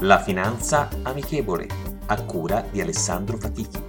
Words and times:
La 0.00 0.18
finanza 0.18 0.88
amichevole, 1.02 1.66
a 2.06 2.22
cura 2.24 2.60
di 2.70 2.80
Alessandro 2.80 3.38
Fatichi. 3.38 3.82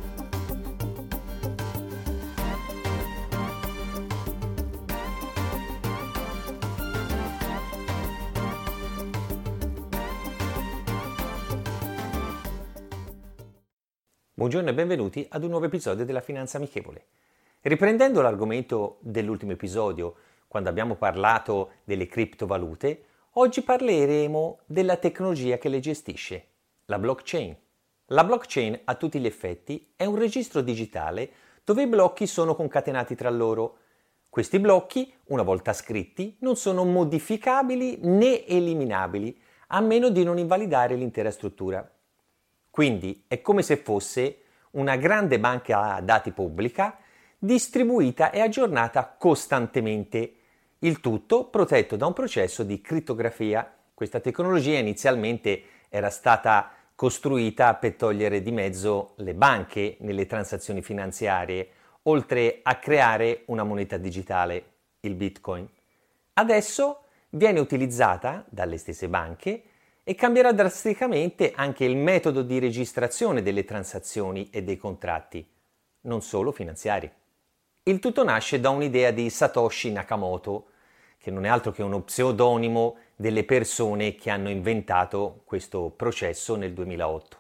Buongiorno 14.34 14.70
e 14.70 14.74
benvenuti 14.74 15.26
ad 15.30 15.44
un 15.44 15.50
nuovo 15.50 15.66
episodio 15.66 16.06
della 16.06 16.22
Finanza 16.22 16.58
Amichevole. 16.58 17.08
Riprendendo 17.62 18.22
l'argomento 18.22 19.00
dell'ultimo 19.02 19.54
episodio, 19.54 20.16
quando 20.48 20.70
abbiamo 20.70 20.96
parlato 20.96 21.72
delle 21.84 22.06
criptovalute, 22.06 23.06
oggi 23.38 23.62
parleremo 23.64 24.60
della 24.66 24.96
tecnologia 24.98 25.58
che 25.58 25.68
le 25.68 25.80
gestisce, 25.80 26.48
la 26.86 27.00
blockchain. 27.00 27.56
La 28.10 28.24
blockchain 28.24 28.82
a 28.86 28.96
tutti 28.96 29.20
gli 29.20 29.26
effetti 29.26 29.92
è 29.96 30.06
un 30.06 30.16
registro 30.16 30.62
digitale 30.62 31.30
dove 31.64 31.84
i 31.84 31.88
blocchi 31.88 32.28
sono 32.28 32.56
concatenati 32.56 33.16
tra 33.16 33.30
loro. 33.30 33.78
Questi 34.30 34.60
blocchi, 34.60 35.14
una 35.26 35.42
volta 35.42 35.74
scritti, 35.74 36.38
non 36.40 36.56
sono 36.56 36.86
modificabili 36.86 38.00
né 38.04 38.46
eliminabili, 38.46 39.38
a 39.68 39.82
meno 39.82 40.10
di 40.10 40.24
non 40.24 40.38
invalidare 40.38 40.96
l'intera 40.96 41.32
struttura. 41.32 41.90
Quindi 42.70 43.26
è 43.28 43.42
come 43.42 43.64
se 43.64 43.78
fosse 43.78 44.42
una 44.72 44.96
grande 44.96 45.40
banca 45.40 46.00
dati 46.02 46.32
pubblica 46.32 47.00
distribuita 47.38 48.32
e 48.32 48.40
aggiornata 48.40 49.16
costantemente 49.18 50.36
il 50.86 51.00
tutto 51.00 51.46
protetto 51.46 51.96
da 51.96 52.06
un 52.06 52.14
processo 52.14 52.62
di 52.62 52.80
crittografia. 52.80 53.68
Questa 53.92 54.20
tecnologia 54.20 54.78
inizialmente 54.78 55.64
era 55.90 56.12
stata 56.12 56.70
costruita 56.94 57.74
per 57.74 57.96
togliere 57.96 58.44
di 58.44 58.52
mezzo 58.52 59.14
le 59.18 59.34
banche 59.34 59.98
nelle 60.02 60.28
transazioni 60.28 60.84
finanziarie, 60.84 61.70
oltre 62.04 62.60
a 62.62 62.76
creare 62.76 63.44
una 63.48 63.64
moneta 63.64 63.98
digitale, 63.98 64.74
il 65.00 65.16
Bitcoin. 65.16 65.68
Adesso 66.34 67.00
viene 67.30 67.60
utilizzata 67.60 68.46
dalle 68.48 68.78
stesse 68.78 69.08
banche 69.08 69.64
e 70.04 70.14
cambierà 70.14 70.52
drasticamente 70.52 71.52
anche 71.56 71.84
il 71.84 71.98
metodo 71.98 72.44
di 72.44 72.60
registrazione 72.60 73.42
delle 73.42 73.66
transazioni 73.66 74.50
e 74.52 74.62
dei 74.62 74.78
contratti, 74.78 75.44
non 76.02 76.22
solo 76.22 76.52
finanziari. 76.52 77.12
Il 77.82 77.98
tutto 78.00 78.24
nasce 78.24 78.60
da 78.60 78.70
un'idea 78.70 79.10
di 79.10 79.32
Satoshi 79.32 79.92
Nakamoto, 79.92 80.68
che 81.26 81.32
non 81.32 81.46
è 81.46 81.50
altro 81.50 81.72
che 81.72 81.82
uno 81.82 82.02
pseudonimo 82.02 82.98
delle 83.16 83.46
persone 83.46 84.14
che 84.14 84.30
hanno 84.30 84.52
inventato 84.52 85.42
questo 85.44 85.90
processo 85.90 86.56
nel 86.56 86.72
2008. 86.72 87.38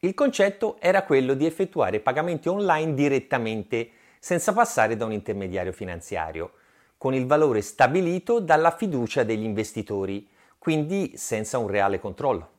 Il 0.00 0.12
concetto 0.12 0.76
era 0.78 1.04
quello 1.04 1.32
di 1.32 1.46
effettuare 1.46 2.00
pagamenti 2.00 2.50
online 2.50 2.92
direttamente, 2.92 3.88
senza 4.18 4.52
passare 4.52 4.98
da 4.98 5.06
un 5.06 5.12
intermediario 5.12 5.72
finanziario, 5.72 6.52
con 6.98 7.14
il 7.14 7.24
valore 7.24 7.62
stabilito 7.62 8.38
dalla 8.38 8.70
fiducia 8.70 9.22
degli 9.22 9.44
investitori, 9.44 10.28
quindi 10.58 11.12
senza 11.16 11.56
un 11.56 11.68
reale 11.68 12.00
controllo. 12.00 12.50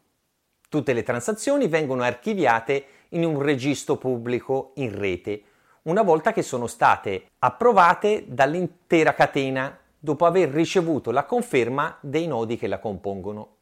Tutte 0.69 0.93
le 0.93 1.03
transazioni 1.03 1.67
vengono 1.67 2.01
archiviate 2.01 2.85
in 3.09 3.25
un 3.25 3.39
registro 3.39 3.97
pubblico 3.97 4.71
in 4.77 4.97
rete, 4.97 5.43
una 5.83 6.01
volta 6.01 6.33
che 6.33 6.41
sono 6.41 6.65
state 6.65 7.27
approvate 7.37 8.25
dall'intera 8.27 9.13
catena 9.13 9.80
dopo 10.03 10.25
aver 10.25 10.49
ricevuto 10.49 11.11
la 11.11 11.25
conferma 11.25 11.95
dei 12.01 12.25
nodi 12.25 12.57
che 12.57 12.65
la 12.65 12.79
compongono. 12.79 13.57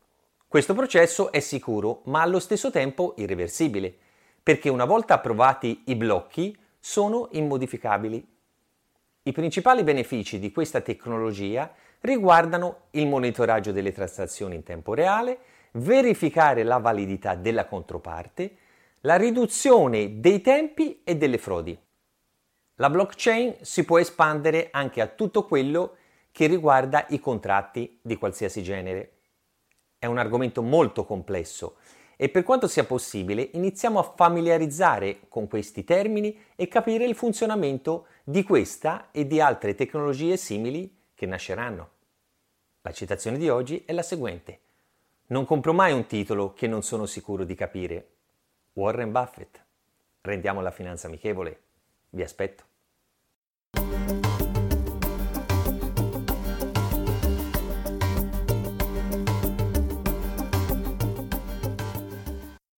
Questo 0.47 0.73
processo 0.73 1.33
è 1.33 1.41
sicuro, 1.41 2.01
ma 2.05 2.21
allo 2.21 2.39
stesso 2.39 2.71
tempo 2.71 3.13
irreversibile, 3.17 3.94
perché 4.41 4.69
una 4.69 4.85
volta 4.85 5.16
approvati 5.16 5.83
i 5.88 5.95
blocchi 5.95 6.57
sono 6.79 7.28
immodificabili. 7.31 8.25
I 9.23 9.31
principali 9.33 9.83
benefici 9.83 10.39
di 10.39 10.53
questa 10.53 10.79
tecnologia 10.79 11.72
riguardano 11.99 12.83
il 12.91 13.05
monitoraggio 13.05 13.73
delle 13.73 13.91
transazioni 13.91 14.55
in 14.55 14.63
tempo 14.63 14.94
reale, 14.94 15.39
verificare 15.73 16.63
la 16.63 16.78
validità 16.78 17.35
della 17.35 17.66
controparte, 17.66 18.55
la 19.01 19.17
riduzione 19.17 20.22
dei 20.22 20.39
tempi 20.39 21.01
e 21.03 21.17
delle 21.17 21.38
frodi. 21.38 21.78
La 22.75 22.89
blockchain 22.89 23.57
si 23.59 23.83
può 23.83 23.99
espandere 23.99 24.69
anche 24.72 25.01
a 25.01 25.07
tutto 25.07 25.44
quello 25.44 25.97
che 26.31 26.47
riguarda 26.47 27.06
i 27.09 27.19
contratti 27.19 28.00
di 28.01 28.17
qualsiasi 28.17 28.63
genere. 28.63 29.13
È 29.97 30.06
un 30.06 30.17
argomento 30.17 30.62
molto 30.62 31.06
complesso 31.06 31.78
e 32.22 32.28
per 32.28 32.44
quanto 32.44 32.67
sia 32.67 32.84
possibile 32.84 33.50
iniziamo 33.53 33.97
a 33.97 34.03
familiarizzare 34.03 35.22
con 35.29 35.47
questi 35.47 35.85
termini 35.85 36.38
e 36.56 36.67
capire 36.67 37.06
il 37.06 37.16
funzionamento 37.16 38.07
di 38.23 38.44
questa 38.44 39.09
e 39.12 39.25
di 39.25 39.40
altre 39.40 39.73
tecnologie 39.73 40.35
simili 40.35 40.97
che 41.16 41.25
nasceranno. 41.25 41.90
La 42.81 42.91
citazione 42.91 43.38
di 43.38 43.47
oggi 43.47 43.84
è 43.85 43.94
la 43.94 44.01
seguente. 44.01 44.59
Non 45.28 45.46
compro 45.46 45.73
mai 45.73 45.94
un 45.94 46.07
titolo 46.07 46.53
che 46.53 46.67
non 46.67 46.81
sono 46.84 47.06
sicuro 47.06 47.44
di 47.44 47.56
capire. 47.56 48.09
Warren 48.73 49.11
Buffett. 49.11 49.63
Rendiamo 50.22 50.61
la 50.61 50.72
finanza 50.72 51.07
amichevole. 51.07 51.61
Vi 52.09 52.22
aspetto. 52.22 52.63